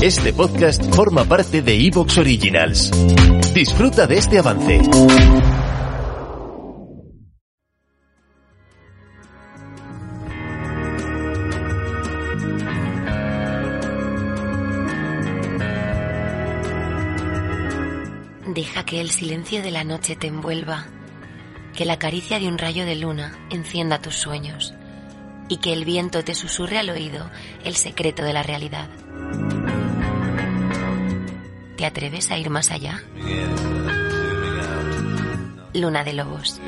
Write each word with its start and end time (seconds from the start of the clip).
Este 0.00 0.32
podcast 0.32 0.94
forma 0.94 1.24
parte 1.24 1.60
de 1.60 1.74
Evox 1.74 2.18
Originals. 2.18 2.92
Disfruta 3.52 4.06
de 4.06 4.16
este 4.16 4.38
avance. 4.38 4.80
Deja 18.54 18.84
que 18.84 19.00
el 19.00 19.10
silencio 19.10 19.62
de 19.64 19.72
la 19.72 19.82
noche 19.82 20.14
te 20.14 20.28
envuelva, 20.28 20.86
que 21.76 21.84
la 21.84 21.98
caricia 21.98 22.38
de 22.38 22.46
un 22.46 22.56
rayo 22.56 22.86
de 22.86 22.94
luna 22.94 23.36
encienda 23.50 24.00
tus 24.00 24.14
sueños 24.14 24.74
y 25.48 25.56
que 25.56 25.72
el 25.72 25.84
viento 25.84 26.22
te 26.22 26.36
susurre 26.36 26.78
al 26.78 26.90
oído 26.90 27.28
el 27.64 27.74
secreto 27.74 28.22
de 28.22 28.32
la 28.32 28.44
realidad. 28.44 28.88
¿Te 31.78 31.86
atreves 31.86 32.32
a 32.32 32.36
ir 32.36 32.50
más 32.50 32.72
allá? 32.72 33.04
Luna 35.74 36.02
de 36.02 36.12
Lobos. 36.12 36.60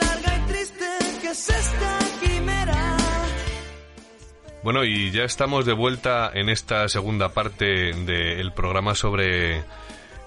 Larga 0.00 0.36
y 0.36 0.48
triste 0.48 0.84
que 1.20 1.28
es 1.28 1.48
esta 1.48 1.98
quimera. 2.20 2.96
Bueno, 4.62 4.84
y 4.84 5.10
ya 5.10 5.24
estamos 5.24 5.64
de 5.64 5.72
vuelta 5.72 6.30
en 6.34 6.48
esta 6.48 6.88
segunda 6.88 7.28
parte 7.30 7.92
del 7.92 8.52
programa 8.52 8.94
sobre 8.94 9.64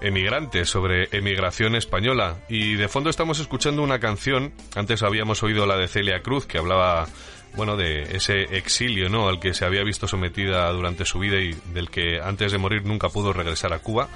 emigrantes, 0.00 0.68
sobre 0.68 1.08
emigración 1.12 1.76
española. 1.76 2.38
Y 2.48 2.74
de 2.74 2.88
fondo 2.88 3.10
estamos 3.10 3.38
escuchando 3.38 3.82
una 3.82 4.00
canción, 4.00 4.52
antes 4.74 5.02
habíamos 5.02 5.42
oído 5.42 5.66
la 5.66 5.76
de 5.76 5.88
Celia 5.88 6.22
Cruz, 6.22 6.46
que 6.46 6.58
hablaba, 6.58 7.06
bueno, 7.54 7.76
de 7.76 8.16
ese 8.16 8.42
exilio, 8.56 9.08
¿no?, 9.08 9.28
al 9.28 9.40
que 9.40 9.54
se 9.54 9.64
había 9.64 9.82
visto 9.84 10.06
sometida 10.06 10.70
durante 10.72 11.04
su 11.04 11.18
vida 11.18 11.40
y 11.40 11.54
del 11.72 11.90
que 11.90 12.20
antes 12.20 12.52
de 12.52 12.58
morir 12.58 12.84
nunca 12.84 13.08
pudo 13.08 13.32
regresar 13.32 13.72
a 13.72 13.80
Cuba. 13.80 14.08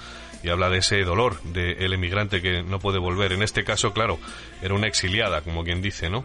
Y 0.42 0.50
habla 0.50 0.68
de 0.68 0.78
ese 0.78 1.02
dolor 1.04 1.40
del 1.42 1.94
emigrante 1.94 2.42
que 2.42 2.62
no 2.62 2.78
puede 2.78 2.98
volver. 2.98 3.32
En 3.32 3.42
este 3.42 3.64
caso, 3.64 3.94
claro, 3.94 4.18
era 4.60 4.74
una 4.74 4.86
exiliada, 4.86 5.40
como 5.40 5.64
quien 5.64 5.80
dice, 5.80 6.11
¿no? 6.11 6.22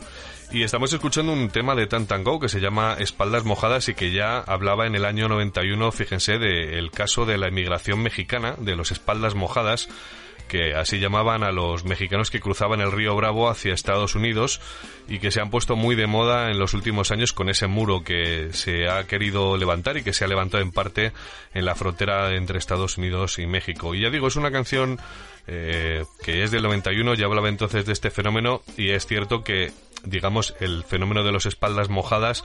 Y 0.52 0.64
estamos 0.64 0.92
escuchando 0.92 1.32
un 1.32 1.50
tema 1.50 1.74
de 1.74 1.88
Tantango 1.88 2.38
que 2.38 2.50
se 2.50 2.60
llama 2.60 2.98
Espaldas 3.00 3.46
Mojadas 3.46 3.88
y 3.88 3.94
que 3.94 4.12
ya 4.12 4.40
hablaba 4.40 4.88
en 4.88 4.96
el 4.96 5.06
año 5.06 5.30
91, 5.30 5.92
fíjense, 5.94 6.38
del 6.38 6.92
caso 6.92 7.26
de 7.26 7.38
la 7.38 7.48
emigración 7.48 8.02
mexicana, 8.02 8.56
de 8.58 8.76
los 8.76 8.92
Espaldas 8.92 9.36
Mojadas, 9.36 9.88
que 10.50 10.74
así 10.74 11.00
llamaban 11.00 11.44
a 11.44 11.54
los 11.54 11.86
mexicanos 11.86 12.30
que 12.30 12.42
cruzaban 12.42 12.82
el 12.82 12.92
río 12.92 13.16
Bravo 13.16 13.50
hacia 13.50 13.74
Estados 13.74 14.16
Unidos 14.16 14.60
y 15.08 15.20
que 15.20 15.32
se 15.32 15.40
han 15.40 15.50
puesto 15.50 15.78
muy 15.78 15.96
de 15.96 16.08
moda 16.08 16.52
en 16.52 16.60
los 16.60 16.74
últimos 16.74 17.12
años 17.12 17.32
con 17.32 17.50
ese 17.50 17.68
muro 17.68 18.04
que 18.04 18.50
se 18.52 18.90
ha 18.90 19.06
querido 19.06 19.56
levantar 19.56 19.96
y 19.96 20.04
que 20.04 20.12
se 20.12 20.26
ha 20.26 20.28
levantado 20.28 20.62
en 20.62 20.72
parte 20.72 21.14
en 21.54 21.64
la 21.64 21.76
frontera 21.76 22.36
entre 22.36 22.58
Estados 22.58 22.98
Unidos 22.98 23.40
y 23.40 23.48
México. 23.48 23.96
Y 23.96 24.02
ya 24.02 24.10
digo, 24.10 24.28
es 24.28 24.36
una 24.36 24.52
canción 24.52 25.00
eh, 25.48 26.04
que 26.24 26.44
es 26.44 26.52
del 26.52 26.64
91, 26.64 27.14
ya 27.14 27.26
hablaba 27.26 27.48
entonces 27.48 27.86
de 27.86 27.94
este 27.94 28.10
fenómeno 28.10 28.62
y 28.76 28.90
es 28.90 29.06
cierto 29.06 29.44
que, 29.44 29.72
digamos, 30.04 30.56
el 30.60 30.84
fenómeno 30.84 31.24
de 31.24 31.32
las 31.32 31.46
espaldas 31.46 31.90
mojadas 31.90 32.44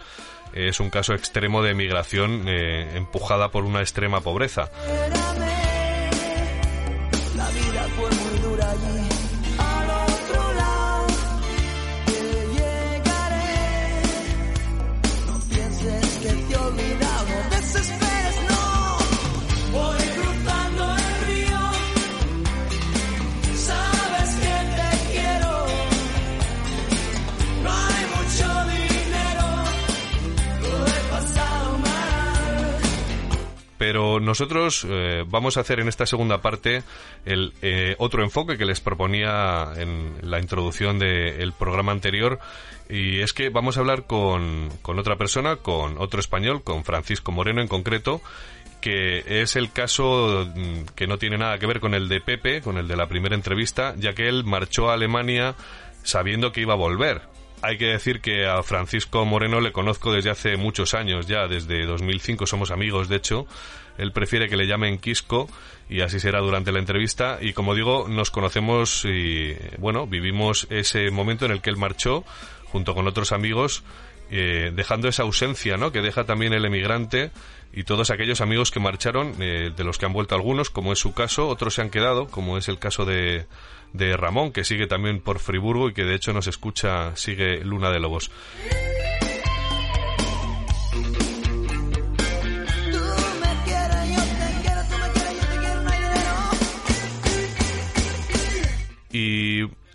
es 0.52 0.78
un 0.78 0.90
caso 0.90 1.14
extremo 1.14 1.62
de 1.62 1.74
migración 1.74 2.44
eh, 2.46 2.96
empujada 2.96 3.50
por 3.50 3.64
una 3.64 3.80
extrema 3.80 4.20
pobreza. 4.20 4.70
Pero 33.86 34.18
nosotros 34.18 34.86
eh, 34.88 35.24
vamos 35.28 35.58
a 35.58 35.60
hacer 35.60 35.78
en 35.78 35.88
esta 35.88 36.06
segunda 36.06 36.40
parte 36.40 36.82
el 37.26 37.52
eh, 37.60 37.96
otro 37.98 38.22
enfoque 38.24 38.56
que 38.56 38.64
les 38.64 38.80
proponía 38.80 39.74
en 39.76 40.14
la 40.22 40.40
introducción 40.40 40.98
del 40.98 41.52
programa 41.52 41.92
anterior 41.92 42.38
y 42.88 43.20
es 43.20 43.34
que 43.34 43.50
vamos 43.50 43.76
a 43.76 43.80
hablar 43.80 44.06
con, 44.06 44.70
con 44.80 44.98
otra 44.98 45.16
persona, 45.16 45.56
con 45.56 45.98
otro 45.98 46.18
español, 46.18 46.62
con 46.64 46.82
Francisco 46.82 47.30
Moreno 47.30 47.60
en 47.60 47.68
concreto, 47.68 48.22
que 48.80 49.42
es 49.42 49.54
el 49.54 49.70
caso 49.70 50.50
mm, 50.54 50.94
que 50.96 51.06
no 51.06 51.18
tiene 51.18 51.36
nada 51.36 51.58
que 51.58 51.66
ver 51.66 51.80
con 51.80 51.92
el 51.92 52.08
de 52.08 52.22
Pepe, 52.22 52.62
con 52.62 52.78
el 52.78 52.88
de 52.88 52.96
la 52.96 53.06
primera 53.06 53.34
entrevista, 53.34 53.94
ya 53.98 54.14
que 54.14 54.30
él 54.30 54.44
marchó 54.44 54.88
a 54.88 54.94
Alemania 54.94 55.56
sabiendo 56.04 56.52
que 56.52 56.62
iba 56.62 56.72
a 56.72 56.78
volver. 56.78 57.33
Hay 57.66 57.78
que 57.78 57.86
decir 57.86 58.20
que 58.20 58.44
a 58.44 58.62
Francisco 58.62 59.24
Moreno 59.24 59.58
le 59.58 59.72
conozco 59.72 60.12
desde 60.12 60.28
hace 60.28 60.58
muchos 60.58 60.92
años 60.92 61.26
ya, 61.26 61.48
desde 61.48 61.86
2005 61.86 62.46
somos 62.46 62.70
amigos, 62.70 63.08
de 63.08 63.16
hecho. 63.16 63.46
Él 63.96 64.12
prefiere 64.12 64.50
que 64.50 64.56
le 64.58 64.66
llamen 64.66 64.98
Quisco 64.98 65.48
y 65.88 66.02
así 66.02 66.20
será 66.20 66.40
durante 66.40 66.72
la 66.72 66.78
entrevista. 66.78 67.38
Y 67.40 67.54
como 67.54 67.74
digo, 67.74 68.06
nos 68.06 68.30
conocemos 68.30 69.06
y, 69.06 69.56
bueno, 69.78 70.06
vivimos 70.06 70.66
ese 70.68 71.10
momento 71.10 71.46
en 71.46 71.52
el 71.52 71.62
que 71.62 71.70
él 71.70 71.78
marchó 71.78 72.22
junto 72.66 72.94
con 72.94 73.06
otros 73.06 73.32
amigos, 73.32 73.82
eh, 74.30 74.72
dejando 74.74 75.08
esa 75.08 75.22
ausencia, 75.22 75.76
¿no? 75.76 75.92
Que 75.92 76.00
deja 76.00 76.24
también 76.24 76.52
el 76.52 76.64
emigrante 76.64 77.30
y 77.72 77.84
todos 77.84 78.10
aquellos 78.10 78.40
amigos 78.40 78.70
que 78.70 78.80
marcharon, 78.80 79.34
eh, 79.40 79.72
de 79.74 79.84
los 79.84 79.98
que 79.98 80.06
han 80.06 80.12
vuelto 80.12 80.34
algunos, 80.34 80.70
como 80.70 80.92
es 80.92 80.98
su 80.98 81.12
caso, 81.12 81.48
otros 81.48 81.74
se 81.74 81.82
han 81.82 81.90
quedado, 81.90 82.26
como 82.28 82.56
es 82.56 82.68
el 82.68 82.78
caso 82.78 83.04
de, 83.04 83.46
de 83.92 84.16
Ramón, 84.16 84.52
que 84.52 84.64
sigue 84.64 84.86
también 84.86 85.20
por 85.20 85.38
Friburgo 85.38 85.88
y 85.88 85.94
que 85.94 86.04
de 86.04 86.14
hecho 86.14 86.32
nos 86.32 86.46
escucha, 86.46 87.16
sigue 87.16 87.64
Luna 87.64 87.90
de 87.90 88.00
Lobos. 88.00 88.30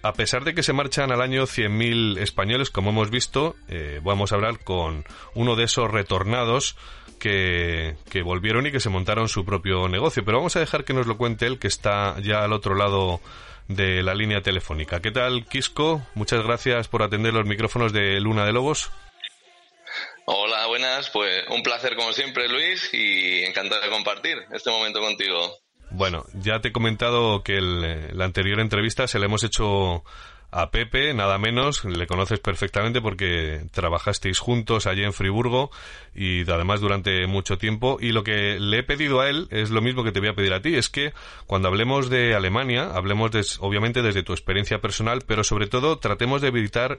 A 0.02 0.14
pesar 0.14 0.44
de 0.44 0.54
que 0.54 0.64
se 0.64 0.74
marchan 0.74 1.12
al 1.12 1.22
año 1.22 1.44
100.000 1.44 2.20
españoles, 2.20 2.70
como 2.70 2.92
hemos 2.92 3.10
visto, 3.10 3.56
eh, 3.68 4.00
vamos 4.04 4.32
a 4.32 4.36
hablar 4.36 4.60
con 4.64 5.06
uno 5.34 5.56
de 5.56 5.66
esos 5.66 5.90
retornados 5.90 6.76
que, 7.20 7.96
que 8.10 8.22
volvieron 8.22 8.66
y 8.66 8.72
que 8.72 8.80
se 8.80 8.90
montaron 8.90 9.28
su 9.28 9.46
propio 9.46 9.88
negocio. 9.88 10.24
Pero 10.24 10.38
vamos 10.38 10.56
a 10.56 10.60
dejar 10.60 10.86
que 10.86 10.94
nos 10.94 11.08
lo 11.08 11.18
cuente 11.18 11.46
él, 11.46 11.60
que 11.60 11.68
está 11.68 12.16
ya 12.22 12.44
al 12.44 12.54
otro 12.54 12.76
lado 12.76 13.22
de 13.68 14.02
la 14.04 14.16
línea 14.16 14.42
telefónica. 14.42 15.00
¿Qué 15.00 15.12
tal, 15.12 15.46
Quisco? 15.46 16.02
Muchas 16.16 16.44
gracias 16.44 16.88
por 16.88 17.04
atender 17.04 17.34
los 17.34 17.46
micrófonos 17.46 17.94
de 17.94 18.20
Luna 18.20 18.46
de 18.46 18.54
Lobos. 18.54 18.92
Hola, 20.26 20.68
buenas. 20.68 21.10
Pues 21.10 21.46
un 21.50 21.64
placer 21.64 21.96
como 21.96 22.14
siempre, 22.14 22.48
Luis, 22.48 22.94
y 22.94 23.44
encantado 23.44 23.82
de 23.82 23.90
compartir 23.90 24.38
este 24.52 24.70
momento 24.70 25.00
contigo. 25.00 25.58
Bueno, 25.92 26.26
ya 26.34 26.60
te 26.60 26.70
he 26.70 26.72
comentado 26.72 27.44
que 27.44 27.58
el, 27.58 27.84
eh, 27.84 28.10
la 28.14 28.26
anterior 28.26 28.60
entrevista 28.60 29.08
se 29.08 29.20
la 29.20 29.26
hemos 29.26 29.44
hecho 29.44 30.04
a 30.52 30.72
Pepe, 30.72 31.14
nada 31.14 31.38
menos, 31.38 31.86
le 31.86 32.08
conoces 32.08 32.40
perfectamente 32.40 33.02
porque 33.02 33.66
trabajasteis 33.72 34.40
juntos 34.40 34.88
allí 34.88 35.04
en 35.04 35.14
Friburgo 35.14 35.70
y 36.16 36.50
además 36.50 36.82
durante 36.82 37.28
mucho 37.28 37.58
tiempo. 37.58 37.98
Y 38.02 38.12
lo 38.12 38.24
que 38.24 38.60
le 38.60 38.80
he 38.80 38.84
pedido 38.84 39.22
a 39.22 39.30
él 39.30 39.48
es 39.52 39.70
lo 39.70 39.82
mismo 39.82 40.04
que 40.04 40.12
te 40.12 40.20
voy 40.20 40.30
a 40.30 40.34
pedir 40.34 40.54
a 40.54 40.62
ti, 40.62 40.76
es 40.76 40.90
que 40.90 41.14
cuando 41.46 41.68
hablemos 41.68 42.10
de 42.10 42.34
Alemania, 42.34 42.90
hablemos 42.94 43.60
obviamente 43.62 44.02
desde 44.02 44.24
tu 44.24 44.34
experiencia 44.34 44.80
personal, 44.80 45.22
pero 45.26 45.44
sobre 45.44 45.68
todo 45.68 46.00
tratemos 46.00 46.42
de 46.42 46.48
evitar 46.48 46.98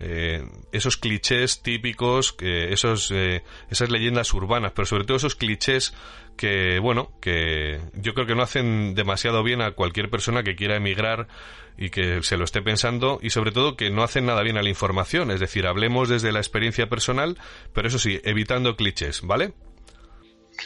eh, 0.00 0.44
esos 0.72 0.96
clichés 0.96 1.62
típicos, 1.62 2.34
esos, 2.40 3.10
eh, 3.12 3.42
esas 3.70 3.90
leyendas 3.90 4.32
urbanas, 4.34 4.72
pero 4.74 4.86
sobre 4.86 5.04
todo 5.04 5.16
esos 5.16 5.36
clichés 5.36 5.94
que, 6.36 6.78
bueno, 6.80 7.12
que 7.20 7.80
yo 7.94 8.14
creo 8.14 8.26
que 8.26 8.34
no 8.34 8.42
hacen 8.42 8.94
demasiado 8.94 9.42
bien 9.42 9.62
a 9.62 9.72
cualquier 9.72 10.10
persona 10.10 10.42
que 10.42 10.56
quiera 10.56 10.76
emigrar 10.76 11.28
y 11.76 11.90
que 11.90 12.22
se 12.22 12.36
lo 12.36 12.44
esté 12.44 12.62
pensando 12.62 13.18
y 13.22 13.30
sobre 13.30 13.52
todo 13.52 13.76
que 13.76 13.90
no 13.90 14.02
hacen 14.02 14.26
nada 14.26 14.42
bien 14.42 14.58
a 14.58 14.62
la 14.62 14.68
información, 14.68 15.30
es 15.30 15.40
decir, 15.40 15.66
hablemos 15.66 16.08
desde 16.08 16.32
la 16.32 16.40
experiencia 16.40 16.88
personal, 16.88 17.38
pero 17.72 17.88
eso 17.88 17.98
sí, 17.98 18.20
evitando 18.24 18.76
clichés, 18.76 19.22
¿vale? 19.22 19.52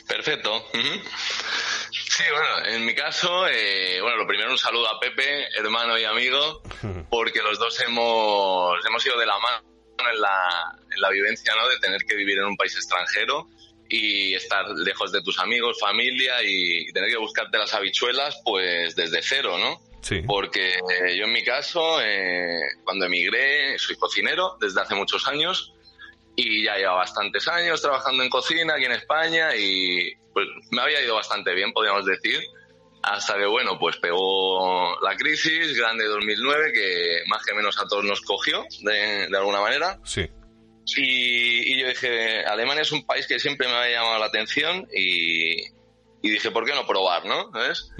Perfecto. 0.08 0.50
Sí, 2.16 2.22
bueno, 2.32 2.74
en 2.74 2.86
mi 2.86 2.94
caso, 2.94 3.46
eh, 3.46 4.00
bueno, 4.00 4.16
lo 4.16 4.26
primero 4.26 4.50
un 4.50 4.56
saludo 4.56 4.88
a 4.88 4.98
Pepe, 4.98 5.48
hermano 5.54 5.98
y 5.98 6.04
amigo, 6.04 6.62
porque 7.10 7.42
los 7.42 7.58
dos 7.58 7.78
hemos, 7.80 8.74
hemos 8.86 9.04
ido 9.04 9.18
de 9.18 9.26
la 9.26 9.38
mano 9.38 9.62
en 9.98 10.20
la, 10.22 10.78
en 10.94 10.98
la 10.98 11.10
vivencia, 11.10 11.54
¿no? 11.54 11.68
De 11.68 11.78
tener 11.78 12.00
que 12.08 12.16
vivir 12.16 12.38
en 12.38 12.46
un 12.46 12.56
país 12.56 12.74
extranjero 12.74 13.48
y 13.90 14.32
estar 14.32 14.66
lejos 14.70 15.12
de 15.12 15.20
tus 15.20 15.38
amigos, 15.38 15.78
familia 15.78 16.36
y, 16.42 16.90
tener 16.90 17.10
que 17.10 17.18
buscarte 17.18 17.58
las 17.58 17.74
habichuelas, 17.74 18.40
pues 18.46 18.96
desde 18.96 19.20
cero, 19.20 19.58
¿no? 19.58 19.82
Sí. 20.00 20.22
Porque 20.26 20.78
yo 21.18 21.24
en 21.26 21.32
mi 21.32 21.44
caso, 21.44 22.00
eh, 22.00 22.60
cuando 22.84 23.04
emigré, 23.04 23.78
soy 23.78 23.96
cocinero 23.96 24.56
desde 24.58 24.80
hace 24.80 24.94
muchos 24.94 25.28
años 25.28 25.74
y 26.36 26.64
ya 26.64 26.76
lleva 26.76 26.94
bastantes 26.94 27.48
años 27.48 27.80
trabajando 27.80 28.22
en 28.22 28.30
cocina 28.30 28.74
aquí 28.74 28.84
en 28.84 28.92
España 28.92 29.56
y 29.56 30.14
pues 30.32 30.46
me 30.70 30.82
había 30.82 31.02
ido 31.02 31.14
bastante 31.14 31.54
bien, 31.54 31.72
podríamos 31.72 32.04
decir, 32.04 32.40
hasta 33.02 33.38
que 33.38 33.46
bueno, 33.46 33.78
pues 33.78 33.96
pegó 33.96 35.00
la 35.00 35.16
crisis 35.16 35.76
grande 35.76 36.04
de 36.04 36.10
2009 36.10 36.72
que 36.72 37.22
más 37.28 37.44
que 37.44 37.54
menos 37.54 37.78
a 37.80 37.86
todos 37.88 38.04
nos 38.04 38.20
cogió 38.20 38.64
de, 38.82 39.28
de 39.28 39.36
alguna 39.36 39.60
manera. 39.60 39.98
Sí. 40.04 40.28
Y, 40.94 41.80
yo 41.80 41.88
dije, 41.88 42.44
Alemania 42.44 42.82
es 42.82 42.92
un 42.92 43.04
país 43.04 43.26
que 43.26 43.40
siempre 43.40 43.66
me 43.66 43.74
había 43.74 43.98
llamado 43.98 44.18
la 44.20 44.26
atención 44.26 44.86
y, 44.94 45.56
dije, 46.22 46.50
¿por 46.50 46.64
qué 46.64 46.74
no 46.74 46.86
probar, 46.86 47.24
no? 47.24 47.50
¿Ves? 47.50 47.90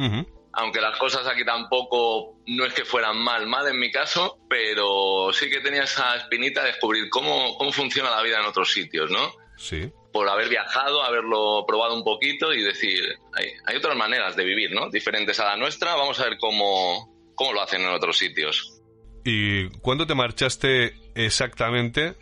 Aunque 0.58 0.80
las 0.80 0.98
cosas 0.98 1.26
aquí 1.26 1.44
tampoco 1.44 2.38
no 2.46 2.64
es 2.64 2.72
que 2.72 2.84
fueran 2.84 3.18
mal, 3.18 3.46
mal 3.46 3.68
en 3.68 3.78
mi 3.78 3.90
caso, 3.92 4.38
pero 4.48 5.30
sí 5.32 5.50
que 5.50 5.60
tenía 5.60 5.82
esa 5.82 6.16
espinita 6.16 6.62
de 6.62 6.68
descubrir 6.68 7.10
cómo, 7.10 7.56
cómo 7.58 7.70
funciona 7.72 8.10
la 8.10 8.22
vida 8.22 8.40
en 8.40 8.46
otros 8.46 8.72
sitios, 8.72 9.10
¿no? 9.10 9.32
Sí. 9.58 9.90
Por 10.12 10.28
haber 10.28 10.48
viajado, 10.48 11.02
haberlo 11.02 11.64
probado 11.66 11.94
un 11.94 12.04
poquito 12.04 12.54
y 12.54 12.62
decir, 12.62 13.18
hay, 13.34 13.48
hay 13.66 13.76
otras 13.76 13.96
maneras 13.96 14.34
de 14.34 14.44
vivir, 14.44 14.72
¿no? 14.72 14.88
Diferentes 14.88 15.38
a 15.40 15.44
la 15.44 15.56
nuestra, 15.56 15.94
vamos 15.94 16.18
a 16.20 16.24
ver 16.24 16.38
cómo, 16.38 17.32
cómo 17.34 17.52
lo 17.52 17.60
hacen 17.60 17.82
en 17.82 17.88
otros 17.88 18.16
sitios. 18.16 18.80
¿Y 19.24 19.68
cuándo 19.80 20.06
te 20.06 20.14
marchaste 20.14 20.94
exactamente 21.14 22.14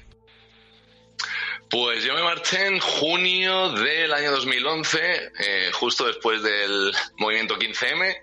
pues 1.74 2.04
yo 2.04 2.14
me 2.14 2.22
marché 2.22 2.68
en 2.68 2.78
junio 2.78 3.70
del 3.70 4.12
año 4.12 4.30
2011, 4.30 4.98
eh, 5.40 5.70
justo 5.72 6.06
después 6.06 6.40
del 6.40 6.92
movimiento 7.18 7.56
15M, 7.56 8.14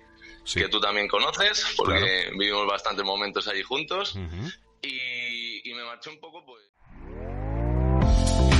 que 0.53 0.69
tú 0.69 0.79
también 0.79 1.09
conoces, 1.09 1.65
porque 1.75 2.29
vivimos 2.31 2.65
bastantes 2.65 3.03
momentos 3.03 3.49
allí 3.49 3.61
juntos. 3.61 4.17
y, 4.81 5.69
y 5.69 5.73
me 5.73 5.83
marché 5.83 6.11
un 6.11 6.19
poco, 6.21 6.45
pues... 6.45 6.61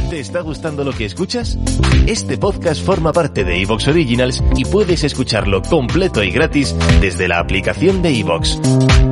¿Te 0.09 0.19
está 0.19 0.41
gustando 0.41 0.83
lo 0.83 0.91
que 0.91 1.05
escuchas? 1.05 1.57
Este 2.05 2.37
podcast 2.37 2.85
forma 2.85 3.13
parte 3.13 3.45
de 3.45 3.61
Evox 3.61 3.87
Originals 3.87 4.43
y 4.57 4.65
puedes 4.65 5.05
escucharlo 5.05 5.61
completo 5.61 6.21
y 6.21 6.31
gratis 6.31 6.75
desde 6.99 7.29
la 7.29 7.39
aplicación 7.39 8.01
de 8.01 8.19
Evox. 8.19 8.59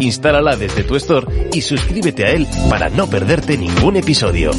Instálala 0.01 0.57
desde 0.57 0.83
tu 0.83 0.97
store 0.97 1.51
y 1.53 1.61
suscríbete 1.61 2.25
a 2.25 2.31
él 2.31 2.45
para 2.69 2.89
no 2.89 3.09
perderte 3.09 3.57
ningún 3.57 3.95
episodio. 3.95 4.51